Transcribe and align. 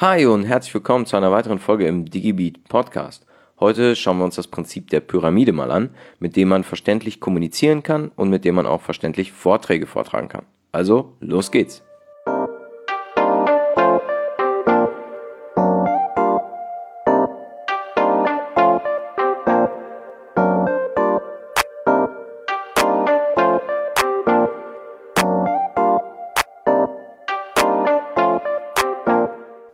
Hi 0.00 0.24
und 0.24 0.44
herzlich 0.44 0.72
willkommen 0.72 1.04
zu 1.04 1.18
einer 1.18 1.30
weiteren 1.30 1.58
Folge 1.58 1.86
im 1.86 2.06
DigiBeat 2.06 2.64
Podcast. 2.70 3.26
Heute 3.60 3.94
schauen 3.94 4.16
wir 4.16 4.24
uns 4.24 4.36
das 4.36 4.46
Prinzip 4.46 4.88
der 4.88 5.00
Pyramide 5.00 5.52
mal 5.52 5.70
an, 5.70 5.90
mit 6.18 6.36
dem 6.36 6.48
man 6.48 6.64
verständlich 6.64 7.20
kommunizieren 7.20 7.82
kann 7.82 8.10
und 8.16 8.30
mit 8.30 8.46
dem 8.46 8.54
man 8.54 8.64
auch 8.64 8.80
verständlich 8.80 9.30
Vorträge 9.30 9.86
vortragen 9.86 10.28
kann. 10.28 10.46
Also, 10.72 11.12
los 11.20 11.50
geht's! 11.50 11.82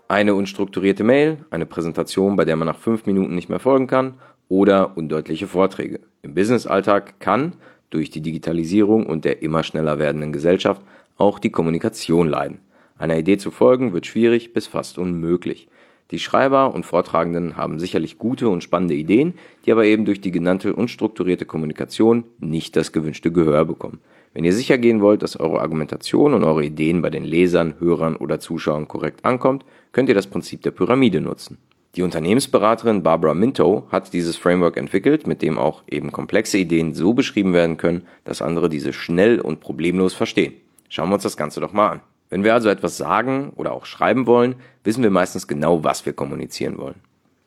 Eine 0.08 0.36
unstrukturierte 0.36 1.02
Mail, 1.02 1.38
eine 1.50 1.66
Präsentation, 1.66 2.36
bei 2.36 2.44
der 2.44 2.54
man 2.54 2.66
nach 2.66 2.78
fünf 2.78 3.06
Minuten 3.06 3.34
nicht 3.34 3.48
mehr 3.48 3.58
folgen 3.58 3.88
kann 3.88 4.14
oder 4.48 4.96
undeutliche 4.96 5.48
Vorträge. 5.48 5.98
Im 6.22 6.34
Businessalltag 6.34 7.18
kann 7.18 7.54
durch 7.90 8.10
die 8.10 8.20
Digitalisierung 8.20 9.06
und 9.06 9.24
der 9.24 9.42
immer 9.42 9.64
schneller 9.64 9.98
werdenden 9.98 10.32
Gesellschaft 10.32 10.80
auch 11.16 11.40
die 11.40 11.50
Kommunikation 11.50 12.28
leiden. 12.28 12.60
Einer 12.98 13.18
Idee 13.18 13.36
zu 13.36 13.50
folgen 13.50 13.92
wird 13.92 14.06
schwierig 14.06 14.52
bis 14.52 14.68
fast 14.68 14.96
unmöglich. 14.96 15.68
Die 16.12 16.20
Schreiber 16.20 16.72
und 16.72 16.86
Vortragenden 16.86 17.56
haben 17.56 17.80
sicherlich 17.80 18.16
gute 18.16 18.48
und 18.48 18.62
spannende 18.62 18.94
Ideen, 18.94 19.34
die 19.64 19.72
aber 19.72 19.86
eben 19.86 20.04
durch 20.04 20.20
die 20.20 20.30
genannte 20.30 20.74
unstrukturierte 20.74 21.46
Kommunikation 21.46 22.24
nicht 22.38 22.76
das 22.76 22.92
gewünschte 22.92 23.32
Gehör 23.32 23.64
bekommen. 23.64 23.98
Wenn 24.32 24.44
ihr 24.44 24.52
sicher 24.52 24.78
gehen 24.78 25.00
wollt, 25.00 25.22
dass 25.22 25.40
eure 25.40 25.60
Argumentation 25.60 26.34
und 26.34 26.44
eure 26.44 26.64
Ideen 26.64 27.02
bei 27.02 27.10
den 27.10 27.24
Lesern, 27.24 27.74
Hörern 27.80 28.14
oder 28.16 28.38
Zuschauern 28.38 28.86
korrekt 28.86 29.24
ankommt, 29.24 29.64
könnt 29.92 30.08
ihr 30.08 30.14
das 30.14 30.28
Prinzip 30.28 30.62
der 30.62 30.70
Pyramide 30.70 31.20
nutzen. 31.20 31.58
Die 31.96 32.02
Unternehmensberaterin 32.02 33.02
Barbara 33.02 33.32
Minto 33.32 33.86
hat 33.90 34.12
dieses 34.12 34.36
Framework 34.36 34.76
entwickelt, 34.76 35.26
mit 35.26 35.40
dem 35.40 35.58
auch 35.58 35.82
eben 35.90 36.12
komplexe 36.12 36.58
Ideen 36.58 36.92
so 36.92 37.14
beschrieben 37.14 37.54
werden 37.54 37.78
können, 37.78 38.06
dass 38.24 38.42
andere 38.42 38.68
diese 38.68 38.92
schnell 38.92 39.40
und 39.40 39.60
problemlos 39.60 40.12
verstehen. 40.12 40.52
Schauen 40.90 41.08
wir 41.08 41.14
uns 41.14 41.22
das 41.22 41.38
Ganze 41.38 41.60
doch 41.60 41.72
mal 41.72 41.88
an. 41.88 42.00
Wenn 42.28 42.44
wir 42.44 42.54
also 42.54 42.68
etwas 42.68 42.96
sagen 42.96 43.52
oder 43.56 43.72
auch 43.72 43.86
schreiben 43.86 44.26
wollen, 44.26 44.56
wissen 44.84 45.02
wir 45.02 45.10
meistens 45.10 45.46
genau, 45.46 45.84
was 45.84 46.06
wir 46.06 46.12
kommunizieren 46.12 46.78
wollen. 46.78 47.00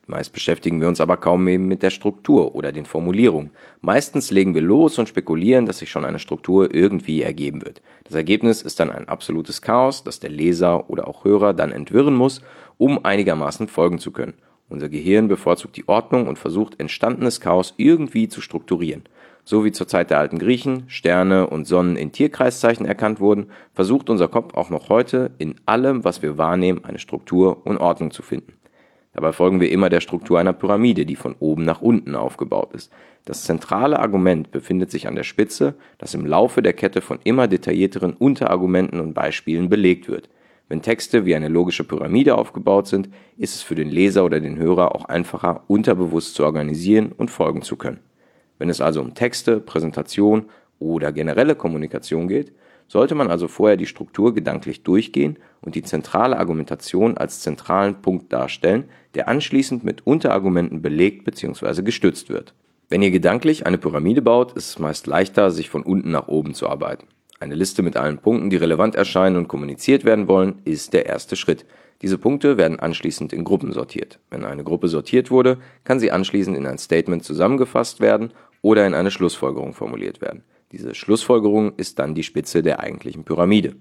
Meist 0.09 0.33
beschäftigen 0.33 0.81
wir 0.81 0.87
uns 0.87 1.01
aber 1.01 1.17
kaum 1.17 1.47
eben 1.47 1.67
mit 1.67 1.83
der 1.83 1.91
Struktur 1.91 2.55
oder 2.55 2.71
den 2.71 2.85
Formulierungen. 2.85 3.51
Meistens 3.81 4.31
legen 4.31 4.55
wir 4.55 4.61
los 4.61 4.97
und 4.97 5.07
spekulieren, 5.07 5.67
dass 5.67 5.77
sich 5.77 5.91
schon 5.91 6.03
eine 6.03 6.17
Struktur 6.17 6.73
irgendwie 6.73 7.21
ergeben 7.21 7.63
wird. 7.63 7.83
Das 8.05 8.15
Ergebnis 8.15 8.63
ist 8.63 8.79
dann 8.79 8.89
ein 8.89 9.07
absolutes 9.07 9.61
Chaos, 9.61 10.03
das 10.03 10.19
der 10.19 10.31
Leser 10.31 10.89
oder 10.89 11.07
auch 11.07 11.25
Hörer 11.25 11.53
dann 11.53 11.71
entwirren 11.71 12.15
muss, 12.15 12.41
um 12.77 13.05
einigermaßen 13.05 13.67
folgen 13.67 13.99
zu 13.99 14.11
können. 14.11 14.33
Unser 14.69 14.87
Gehirn 14.87 15.27
bevorzugt 15.27 15.75
die 15.77 15.87
Ordnung 15.87 16.27
und 16.27 16.37
versucht 16.37 16.79
entstandenes 16.79 17.41
Chaos 17.41 17.73
irgendwie 17.77 18.27
zu 18.27 18.39
strukturieren. 18.39 19.03
So 19.43 19.65
wie 19.65 19.71
zur 19.71 19.87
Zeit 19.87 20.11
der 20.11 20.19
alten 20.19 20.37
Griechen 20.37 20.83
Sterne 20.87 21.47
und 21.47 21.65
Sonnen 21.65 21.95
in 21.95 22.11
Tierkreiszeichen 22.11 22.85
erkannt 22.85 23.19
wurden, 23.19 23.47
versucht 23.73 24.11
unser 24.11 24.27
Kopf 24.27 24.53
auch 24.53 24.69
noch 24.69 24.89
heute 24.89 25.31
in 25.39 25.55
allem, 25.65 26.03
was 26.03 26.21
wir 26.21 26.37
wahrnehmen, 26.37 26.85
eine 26.85 26.99
Struktur 26.99 27.65
und 27.65 27.77
Ordnung 27.77 28.11
zu 28.11 28.21
finden. 28.21 28.53
Dabei 29.13 29.31
folgen 29.31 29.59
wir 29.59 29.71
immer 29.71 29.89
der 29.89 30.01
Struktur 30.01 30.39
einer 30.39 30.53
Pyramide, 30.53 31.05
die 31.05 31.15
von 31.15 31.35
oben 31.39 31.65
nach 31.65 31.81
unten 31.81 32.15
aufgebaut 32.15 32.73
ist. 32.73 32.91
Das 33.25 33.43
zentrale 33.43 33.99
Argument 33.99 34.51
befindet 34.51 34.91
sich 34.91 35.07
an 35.07 35.15
der 35.15 35.23
Spitze, 35.23 35.73
das 35.97 36.13
im 36.13 36.27
Laufe 36.27 36.61
der 36.61 36.73
Kette 36.73 37.01
von 37.01 37.19
immer 37.23 37.47
detaillierteren 37.47 38.13
Unterargumenten 38.13 38.99
und 38.99 39.15
Beispielen 39.15 39.67
belegt 39.67 40.07
wird. 40.07 40.29
Wenn 40.69 40.83
Texte 40.83 41.25
wie 41.25 41.35
eine 41.35 41.47
logische 41.47 41.83
Pyramide 41.83 42.37
aufgebaut 42.37 42.87
sind, 42.87 43.09
ist 43.37 43.55
es 43.55 43.63
für 43.63 43.73
den 43.73 43.89
Leser 43.89 44.23
oder 44.23 44.39
den 44.39 44.57
Hörer 44.57 44.93
auch 44.95 45.05
einfacher, 45.05 45.63
unterbewusst 45.67 46.35
zu 46.35 46.45
organisieren 46.45 47.11
und 47.11 47.31
folgen 47.31 47.63
zu 47.63 47.75
können. 47.75 47.99
Wenn 48.59 48.69
es 48.69 48.79
also 48.79 49.01
um 49.01 49.15
Texte, 49.15 49.59
Präsentation 49.59 50.45
oder 50.77 51.11
generelle 51.11 51.55
Kommunikation 51.55 52.27
geht, 52.27 52.53
sollte 52.87 53.15
man 53.15 53.31
also 53.31 53.47
vorher 53.47 53.77
die 53.77 53.87
Struktur 53.87 54.33
gedanklich 54.33 54.83
durchgehen 54.83 55.37
und 55.61 55.73
die 55.73 55.83
zentrale 55.83 56.37
Argumentation 56.37 57.17
als 57.17 57.41
zentralen 57.41 58.01
Punkt 58.01 58.31
darstellen, 58.31 58.85
der 59.15 59.27
anschließend 59.27 59.83
mit 59.83 60.05
Unterargumenten 60.05 60.83
belegt 60.83 61.23
bzw. 61.23 61.81
gestützt 61.81 62.29
wird. 62.29 62.53
Wenn 62.89 63.01
ihr 63.01 63.11
gedanklich 63.11 63.65
eine 63.65 63.77
Pyramide 63.79 64.21
baut, 64.21 64.53
ist 64.53 64.69
es 64.69 64.79
meist 64.79 65.07
leichter, 65.07 65.49
sich 65.49 65.69
von 65.69 65.83
unten 65.83 66.11
nach 66.11 66.27
oben 66.27 66.53
zu 66.53 66.67
arbeiten. 66.67 67.07
Eine 67.41 67.55
Liste 67.55 67.83
mit 67.83 67.95
allen 67.95 68.17
Punkten, 68.17 68.49
die 68.49 68.57
relevant 68.57 68.95
erscheinen 68.95 69.37
und 69.37 69.47
kommuniziert 69.47 70.03
werden 70.03 70.27
wollen, 70.27 70.61
ist 70.65 70.91
der 70.91 71.05
erste 71.05 71.37
Schritt. 71.37 71.65
Diese 72.01 72.17
Punkte 72.17 72.57
werden 72.57 72.79
anschließend 72.79 73.31
in 73.31 73.45
Gruppen 73.45 73.71
sortiert. 73.71 74.19
Wenn 74.29 74.43
eine 74.43 74.65
Gruppe 74.65 74.89
sortiert 74.89 75.31
wurde, 75.31 75.57
kann 75.85 76.01
sie 76.01 76.11
anschließend 76.11 76.57
in 76.57 76.67
ein 76.67 76.77
Statement 76.77 77.23
zusammengefasst 77.23 78.01
werden 78.01 78.33
oder 78.61 78.85
in 78.85 78.93
eine 78.93 79.09
Schlussfolgerung 79.09 79.73
formuliert 79.73 80.19
werden. 80.19 80.43
Diese 80.73 80.93
Schlussfolgerung 80.93 81.73
ist 81.77 81.97
dann 81.99 82.13
die 82.13 82.23
Spitze 82.23 82.61
der 82.61 82.81
eigentlichen 82.81 83.23
Pyramide. 83.23 83.75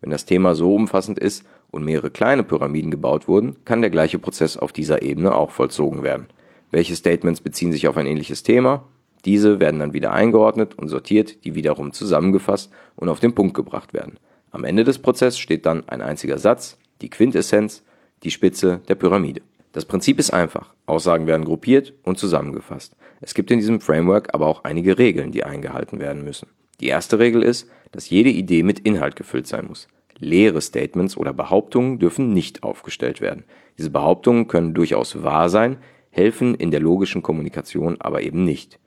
Wenn 0.00 0.10
das 0.10 0.24
Thema 0.24 0.56
so 0.56 0.74
umfassend 0.74 1.20
ist 1.20 1.44
und 1.70 1.84
mehrere 1.84 2.10
kleine 2.10 2.42
Pyramiden 2.42 2.90
gebaut 2.90 3.28
wurden, 3.28 3.56
kann 3.64 3.80
der 3.80 3.90
gleiche 3.90 4.18
Prozess 4.18 4.56
auf 4.56 4.72
dieser 4.72 5.02
Ebene 5.02 5.36
auch 5.36 5.52
vollzogen 5.52 6.02
werden. 6.02 6.26
Welche 6.72 6.96
Statements 6.96 7.40
beziehen 7.40 7.70
sich 7.70 7.86
auf 7.86 7.96
ein 7.96 8.06
ähnliches 8.06 8.42
Thema? 8.42 8.84
Diese 9.24 9.60
werden 9.60 9.80
dann 9.80 9.92
wieder 9.92 10.12
eingeordnet 10.12 10.78
und 10.78 10.88
sortiert, 10.88 11.44
die 11.44 11.54
wiederum 11.54 11.92
zusammengefasst 11.92 12.70
und 12.96 13.08
auf 13.08 13.20
den 13.20 13.34
Punkt 13.34 13.54
gebracht 13.54 13.92
werden. 13.92 14.18
Am 14.50 14.64
Ende 14.64 14.84
des 14.84 14.98
Prozesses 14.98 15.38
steht 15.38 15.66
dann 15.66 15.88
ein 15.88 16.00
einziger 16.00 16.38
Satz, 16.38 16.78
die 17.02 17.10
Quintessenz, 17.10 17.84
die 18.22 18.30
Spitze 18.30 18.80
der 18.88 18.94
Pyramide. 18.94 19.42
Das 19.72 19.84
Prinzip 19.84 20.18
ist 20.18 20.32
einfach. 20.32 20.74
Aussagen 20.86 21.26
werden 21.26 21.44
gruppiert 21.44 21.92
und 22.02 22.18
zusammengefasst. 22.18 22.96
Es 23.20 23.34
gibt 23.34 23.50
in 23.50 23.58
diesem 23.58 23.80
Framework 23.80 24.34
aber 24.34 24.46
auch 24.46 24.64
einige 24.64 24.98
Regeln, 24.98 25.32
die 25.32 25.44
eingehalten 25.44 26.00
werden 26.00 26.24
müssen. 26.24 26.48
Die 26.80 26.88
erste 26.88 27.18
Regel 27.18 27.42
ist, 27.42 27.68
dass 27.92 28.08
jede 28.08 28.30
Idee 28.30 28.62
mit 28.62 28.80
Inhalt 28.80 29.16
gefüllt 29.16 29.46
sein 29.46 29.66
muss. 29.66 29.88
Leere 30.18 30.60
Statements 30.60 31.16
oder 31.16 31.32
Behauptungen 31.32 31.98
dürfen 31.98 32.32
nicht 32.32 32.62
aufgestellt 32.62 33.20
werden. 33.20 33.44
Diese 33.76 33.90
Behauptungen 33.90 34.48
können 34.48 34.74
durchaus 34.74 35.22
wahr 35.22 35.48
sein, 35.48 35.76
helfen 36.10 36.54
in 36.54 36.70
der 36.70 36.80
logischen 36.80 37.22
Kommunikation 37.22 38.00
aber 38.00 38.22
eben 38.22 38.44
nicht. 38.44 38.78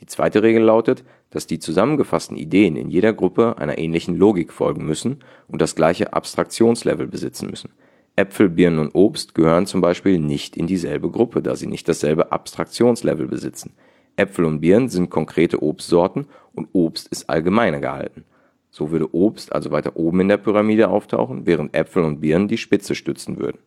Die 0.00 0.06
zweite 0.06 0.42
Regel 0.42 0.62
lautet, 0.62 1.04
dass 1.30 1.46
die 1.46 1.58
zusammengefassten 1.58 2.36
Ideen 2.36 2.76
in 2.76 2.90
jeder 2.90 3.12
Gruppe 3.12 3.56
einer 3.58 3.78
ähnlichen 3.78 4.16
Logik 4.16 4.52
folgen 4.52 4.84
müssen 4.84 5.20
und 5.48 5.62
das 5.62 5.74
gleiche 5.74 6.12
Abstraktionslevel 6.12 7.06
besitzen 7.06 7.48
müssen. 7.48 7.70
Äpfel, 8.14 8.48
Birnen 8.48 8.78
und 8.78 8.94
Obst 8.94 9.34
gehören 9.34 9.66
zum 9.66 9.80
Beispiel 9.80 10.18
nicht 10.18 10.56
in 10.56 10.66
dieselbe 10.66 11.10
Gruppe, 11.10 11.42
da 11.42 11.54
sie 11.54 11.66
nicht 11.66 11.88
dasselbe 11.88 12.32
Abstraktionslevel 12.32 13.26
besitzen. 13.26 13.74
Äpfel 14.16 14.46
und 14.46 14.60
Birnen 14.60 14.88
sind 14.88 15.10
konkrete 15.10 15.62
Obstsorten 15.62 16.26
und 16.54 16.68
Obst 16.72 17.08
ist 17.08 17.28
allgemeiner 17.28 17.80
gehalten. 17.80 18.24
So 18.70 18.90
würde 18.90 19.14
Obst 19.14 19.54
also 19.54 19.70
weiter 19.70 19.96
oben 19.96 20.20
in 20.20 20.28
der 20.28 20.38
Pyramide 20.38 20.88
auftauchen, 20.88 21.46
während 21.46 21.74
Äpfel 21.74 22.04
und 22.04 22.20
Birnen 22.20 22.48
die 22.48 22.58
Spitze 22.58 22.94
stützen 22.94 23.38
würden. 23.38 23.58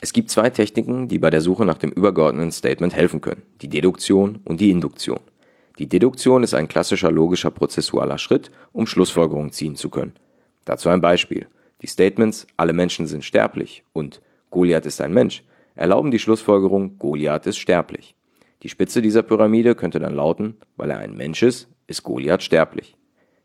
Es 0.00 0.12
gibt 0.12 0.30
zwei 0.30 0.50
Techniken, 0.50 1.08
die 1.08 1.18
bei 1.18 1.30
der 1.30 1.40
Suche 1.40 1.64
nach 1.64 1.78
dem 1.78 1.90
übergeordneten 1.90 2.52
Statement 2.52 2.94
helfen 2.94 3.20
können, 3.20 3.42
die 3.62 3.68
Deduktion 3.68 4.40
und 4.44 4.60
die 4.60 4.70
Induktion. 4.70 5.20
Die 5.78 5.88
Deduktion 5.88 6.42
ist 6.42 6.54
ein 6.54 6.68
klassischer 6.68 7.10
logischer 7.10 7.50
prozessualer 7.50 8.18
Schritt, 8.18 8.50
um 8.72 8.86
Schlussfolgerungen 8.86 9.52
ziehen 9.52 9.76
zu 9.76 9.90
können. 9.90 10.14
Dazu 10.64 10.88
ein 10.88 11.00
Beispiel. 11.00 11.46
Die 11.82 11.86
Statements 11.86 12.46
alle 12.56 12.72
Menschen 12.72 13.06
sind 13.06 13.24
sterblich 13.24 13.84
und 13.92 14.22
Goliath 14.50 14.86
ist 14.86 15.00
ein 15.00 15.12
Mensch 15.12 15.42
erlauben 15.76 16.10
die 16.10 16.18
Schlussfolgerung 16.18 16.98
Goliath 16.98 17.46
ist 17.46 17.58
sterblich. 17.58 18.14
Die 18.62 18.68
Spitze 18.68 19.02
dieser 19.02 19.22
Pyramide 19.22 19.74
könnte 19.74 20.00
dann 20.00 20.14
lauten, 20.14 20.56
weil 20.76 20.90
er 20.90 20.98
ein 20.98 21.14
Mensch 21.14 21.42
ist, 21.42 21.68
ist 21.86 22.02
Goliath 22.02 22.42
sterblich. 22.42 22.96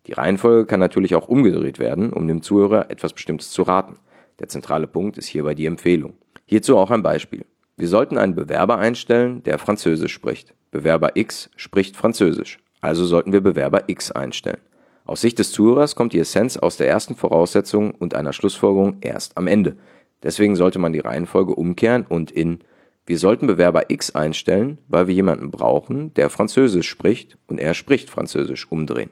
Die 0.08 0.14
Reihenfolge 0.14 0.66
kann 0.66 0.80
natürlich 0.80 1.14
auch 1.14 1.28
umgedreht 1.28 1.78
werden, 1.78 2.12
um 2.12 2.28
dem 2.28 2.42
Zuhörer 2.42 2.90
etwas 2.90 3.14
Bestimmtes 3.14 3.52
zu 3.52 3.62
raten. 3.64 3.98
Der 4.40 4.48
zentrale 4.48 4.88
Punkt 4.88 5.18
ist 5.18 5.28
hierbei 5.28 5.54
die 5.54 5.68
Empfehlung. 5.68 6.14
Hierzu 6.46 6.78
auch 6.78 6.90
ein 6.90 7.04
Beispiel. 7.04 7.46
Wir 7.78 7.88
sollten 7.88 8.18
einen 8.18 8.34
Bewerber 8.34 8.78
einstellen, 8.78 9.44
der 9.44 9.60
Französisch 9.60 10.14
spricht. 10.14 10.56
Bewerber 10.72 11.12
X 11.16 11.50
spricht 11.58 11.98
Französisch, 11.98 12.60
also 12.80 13.06
sollten 13.06 13.34
wir 13.34 13.42
Bewerber 13.42 13.84
X 13.88 14.12
einstellen. 14.12 14.62
Aus 15.06 15.22
Sicht 15.22 15.38
des 15.40 15.52
Zuhörers 15.52 15.96
kommt 15.96 16.14
die 16.14 16.20
Essenz 16.20 16.56
aus 16.56 16.78
der 16.78 16.88
ersten 16.88 17.16
Voraussetzung 17.16 17.92
und 17.92 18.16
einer 18.16 18.32
Schlussfolgerung 18.32 18.98
erst 19.02 19.38
am 19.38 19.48
Ende. 19.48 19.76
Deswegen 20.24 20.56
sollte 20.56 20.80
man 20.80 20.94
die 20.94 21.00
Reihenfolge 21.00 21.54
umkehren 21.54 22.06
und 22.08 22.32
in 22.32 22.60
wir 23.06 23.18
sollten 23.18 23.48
Bewerber 23.48 23.90
X 23.90 24.16
einstellen, 24.16 24.78
weil 24.88 25.08
wir 25.08 25.16
jemanden 25.16 25.52
brauchen, 25.52 26.14
der 26.14 26.30
Französisch 26.30 26.88
spricht 26.88 27.38
und 27.48 27.60
er 27.60 27.74
spricht 27.74 28.10
Französisch 28.10 28.72
umdrehen. 28.72 29.10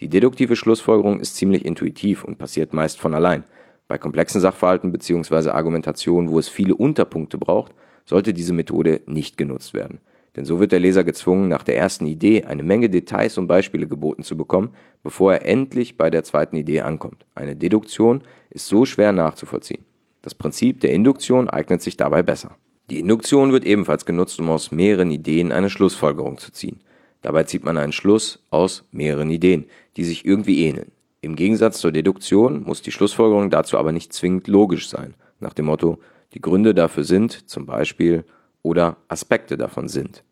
Die 0.00 0.08
deduktive 0.08 0.54
Schlussfolgerung 0.54 1.18
ist 1.20 1.36
ziemlich 1.36 1.64
intuitiv 1.64 2.24
und 2.24 2.38
passiert 2.38 2.72
meist 2.72 2.98
von 3.00 3.14
allein. 3.14 3.44
Bei 3.88 3.98
komplexen 3.98 4.40
Sachverhalten 4.40 4.92
bzw. 4.92 5.50
Argumentationen, 5.50 6.30
wo 6.30 6.38
es 6.38 6.48
viele 6.48 6.76
Unterpunkte 6.76 7.36
braucht, 7.36 7.74
sollte 8.06 8.32
diese 8.32 8.54
Methode 8.54 9.00
nicht 9.06 9.36
genutzt 9.36 9.74
werden. 9.74 10.00
Denn 10.38 10.44
so 10.44 10.60
wird 10.60 10.70
der 10.70 10.78
Leser 10.78 11.02
gezwungen, 11.02 11.48
nach 11.48 11.64
der 11.64 11.76
ersten 11.76 12.06
Idee 12.06 12.44
eine 12.44 12.62
Menge 12.62 12.88
Details 12.88 13.38
und 13.38 13.48
Beispiele 13.48 13.88
geboten 13.88 14.22
zu 14.22 14.36
bekommen, 14.36 14.70
bevor 15.02 15.32
er 15.32 15.44
endlich 15.44 15.96
bei 15.96 16.10
der 16.10 16.22
zweiten 16.22 16.54
Idee 16.54 16.82
ankommt. 16.82 17.26
Eine 17.34 17.56
Deduktion 17.56 18.22
ist 18.48 18.68
so 18.68 18.84
schwer 18.84 19.10
nachzuvollziehen. 19.10 19.84
Das 20.22 20.36
Prinzip 20.36 20.80
der 20.80 20.92
Induktion 20.92 21.50
eignet 21.50 21.82
sich 21.82 21.96
dabei 21.96 22.22
besser. 22.22 22.56
Die 22.88 23.00
Induktion 23.00 23.50
wird 23.50 23.64
ebenfalls 23.64 24.06
genutzt, 24.06 24.38
um 24.38 24.48
aus 24.50 24.70
mehreren 24.70 25.10
Ideen 25.10 25.50
eine 25.50 25.70
Schlussfolgerung 25.70 26.38
zu 26.38 26.52
ziehen. 26.52 26.82
Dabei 27.20 27.42
zieht 27.42 27.64
man 27.64 27.76
einen 27.76 27.90
Schluss 27.90 28.46
aus 28.50 28.84
mehreren 28.92 29.30
Ideen, 29.30 29.64
die 29.96 30.04
sich 30.04 30.24
irgendwie 30.24 30.66
ähneln. 30.66 30.92
Im 31.20 31.34
Gegensatz 31.34 31.80
zur 31.80 31.90
Deduktion 31.90 32.62
muss 32.62 32.80
die 32.80 32.92
Schlussfolgerung 32.92 33.50
dazu 33.50 33.76
aber 33.76 33.90
nicht 33.90 34.12
zwingend 34.12 34.46
logisch 34.46 34.88
sein, 34.88 35.14
nach 35.40 35.52
dem 35.52 35.64
Motto, 35.64 35.98
die 36.32 36.40
Gründe 36.40 36.74
dafür 36.74 37.02
sind 37.02 37.50
zum 37.50 37.66
Beispiel 37.66 38.24
oder 38.62 38.98
Aspekte 39.08 39.56
davon 39.56 39.88
sind. 39.88 40.22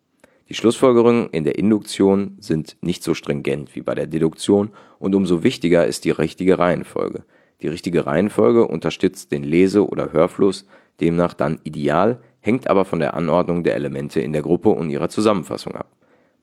Die 0.48 0.54
Schlussfolgerungen 0.54 1.28
in 1.30 1.42
der 1.42 1.58
Induktion 1.58 2.36
sind 2.38 2.76
nicht 2.80 3.02
so 3.02 3.14
stringent 3.14 3.74
wie 3.74 3.80
bei 3.80 3.94
der 3.94 4.06
Deduktion 4.06 4.70
und 5.00 5.14
umso 5.14 5.42
wichtiger 5.42 5.86
ist 5.86 6.04
die 6.04 6.12
richtige 6.12 6.58
Reihenfolge. 6.58 7.24
Die 7.62 7.68
richtige 7.68 8.06
Reihenfolge 8.06 8.66
unterstützt 8.66 9.32
den 9.32 9.42
Lese- 9.42 9.88
oder 9.88 10.12
Hörfluss, 10.12 10.66
demnach 11.00 11.34
dann 11.34 11.58
ideal, 11.64 12.20
hängt 12.40 12.68
aber 12.68 12.84
von 12.84 13.00
der 13.00 13.14
Anordnung 13.14 13.64
der 13.64 13.74
Elemente 13.74 14.20
in 14.20 14.32
der 14.32 14.42
Gruppe 14.42 14.68
und 14.68 14.90
ihrer 14.90 15.08
Zusammenfassung 15.08 15.74
ab. 15.74 15.90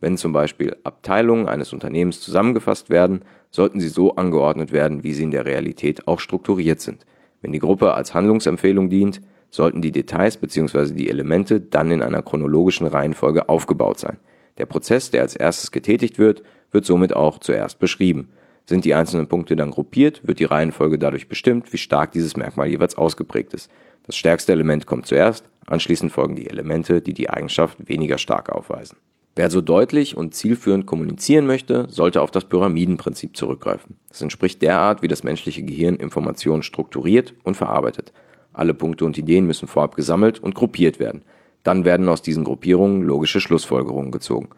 Wenn 0.01 0.17
zum 0.17 0.33
Beispiel 0.33 0.75
Abteilungen 0.83 1.47
eines 1.47 1.71
Unternehmens 1.71 2.19
zusammengefasst 2.19 2.89
werden, 2.89 3.21
sollten 3.51 3.79
sie 3.79 3.87
so 3.87 4.15
angeordnet 4.15 4.73
werden, 4.73 5.05
wie 5.05 5.13
sie 5.13 5.23
in 5.23 5.31
der 5.31 5.45
Realität 5.45 6.09
auch 6.09 6.19
strukturiert 6.19 6.81
sind. 6.81 7.05
Wenn 7.41 7.53
die 7.53 7.59
Gruppe 7.59 7.93
als 7.93 8.13
Handlungsempfehlung 8.13 8.89
dient, 8.89 9.21
sollten 9.53 9.83
die 9.83 9.91
Details 9.91 10.37
bzw. 10.37 10.93
die 10.93 11.09
Elemente 11.09 11.61
dann 11.61 11.91
in 11.91 12.01
einer 12.01 12.23
chronologischen 12.23 12.87
Reihenfolge 12.87 13.49
aufgebaut 13.49 13.99
sein. 13.99 14.17
Der 14.57 14.65
Prozess, 14.65 15.11
der 15.11 15.21
als 15.21 15.35
erstes 15.35 15.71
getätigt 15.71 16.17
wird, 16.17 16.41
wird 16.71 16.85
somit 16.85 17.15
auch 17.15 17.37
zuerst 17.37 17.77
beschrieben. 17.77 18.29
Sind 18.65 18.83
die 18.83 18.95
einzelnen 18.95 19.27
Punkte 19.27 19.55
dann 19.55 19.69
gruppiert, 19.69 20.27
wird 20.27 20.39
die 20.39 20.45
Reihenfolge 20.45 20.97
dadurch 20.97 21.27
bestimmt, 21.27 21.71
wie 21.71 21.77
stark 21.77 22.13
dieses 22.13 22.35
Merkmal 22.35 22.67
jeweils 22.67 22.97
ausgeprägt 22.97 23.53
ist. 23.53 23.69
Das 24.07 24.15
stärkste 24.15 24.53
Element 24.53 24.87
kommt 24.87 25.05
zuerst, 25.05 25.47
anschließend 25.67 26.11
folgen 26.11 26.35
die 26.35 26.49
Elemente, 26.49 27.01
die 27.01 27.13
die 27.13 27.29
Eigenschaft 27.29 27.77
weniger 27.87 28.17
stark 28.17 28.49
aufweisen. 28.49 28.97
Wer 29.35 29.51
so 29.51 29.61
deutlich 29.61 30.17
und 30.17 30.33
zielführend 30.33 30.87
kommunizieren 30.87 31.45
möchte, 31.45 31.87
sollte 31.89 32.23
auf 32.23 32.31
das 32.31 32.45
Pyramidenprinzip 32.45 33.37
zurückgreifen. 33.37 33.97
Es 34.09 34.21
entspricht 34.21 34.63
der 34.63 34.79
Art, 34.79 35.03
wie 35.03 35.07
das 35.07 35.23
menschliche 35.23 35.61
Gehirn 35.61 35.95
Informationen 35.95 36.63
strukturiert 36.63 37.35
und 37.43 37.55
verarbeitet. 37.55 38.13
Alle 38.53 38.73
Punkte 38.73 39.05
und 39.05 39.17
Ideen 39.17 39.45
müssen 39.45 39.67
vorab 39.67 39.95
gesammelt 39.95 40.39
und 40.39 40.55
gruppiert 40.55 40.99
werden. 40.99 41.23
Dann 41.63 41.85
werden 41.85 42.09
aus 42.09 42.21
diesen 42.21 42.43
Gruppierungen 42.43 43.03
logische 43.03 43.41
Schlussfolgerungen 43.41 44.11
gezogen. 44.11 44.49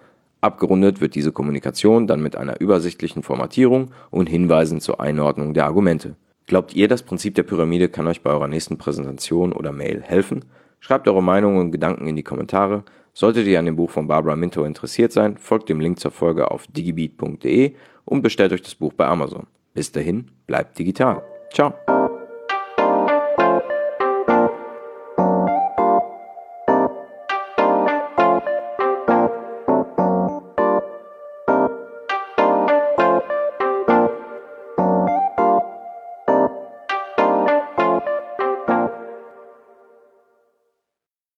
Abgerundet 0.42 1.02
wird 1.02 1.16
diese 1.16 1.32
Kommunikation 1.32 2.08
dann 2.08 2.22
mit 2.22 2.36
einer 2.36 2.60
übersichtlichen 2.60 3.24
Formatierung 3.24 3.92
und 4.12 4.28
Hinweisen 4.28 4.80
zur 4.80 5.00
Einordnung 5.00 5.54
der 5.54 5.66
Argumente. 5.66 6.16
Glaubt 6.46 6.76
ihr, 6.76 6.88
das 6.88 7.02
Prinzip 7.02 7.34
der 7.36 7.44
Pyramide 7.44 7.90
kann 7.90 8.06
euch 8.06 8.22
bei 8.22 8.30
eurer 8.30 8.48
nächsten 8.48 8.78
Präsentation 8.78 9.54
oder 9.54 9.72
Mail 9.72 10.04
helfen? 10.04 10.46
Schreibt 10.80 11.08
eure 11.08 11.24
Meinungen 11.24 11.60
und 11.60 11.72
Gedanken 11.72 12.08
in 12.08 12.16
die 12.16 12.24
Kommentare. 12.24 12.84
Solltet 13.14 13.48
ihr 13.48 13.58
an 13.58 13.66
dem 13.66 13.78
Buch 13.78 13.90
von 13.90 14.08
Barbara 14.08 14.36
Minto 14.36 14.64
interessiert 14.64 15.12
sein, 15.12 15.38
folgt 15.38 15.70
dem 15.70 15.80
Link 15.80 16.00
zur 16.00 16.12
Folge 16.12 16.52
auf 16.52 16.68
digibeat.de 16.68 17.74
und 18.04 18.22
bestellt 18.22 18.52
euch 18.52 18.62
das 18.62 18.76
Buch 18.76 18.94
bei 18.94 19.08
Amazon. 19.08 19.48
Bis 19.74 19.92
dahin, 19.92 20.30
bleibt 20.46 20.78
digital. 20.78 21.24
Ciao. 21.52 21.74